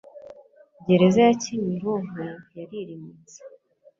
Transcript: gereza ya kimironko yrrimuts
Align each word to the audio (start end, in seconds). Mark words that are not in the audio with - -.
gereza 0.85 1.19
ya 1.27 1.33
kimironko 1.41 2.21
yrrimuts 2.61 3.33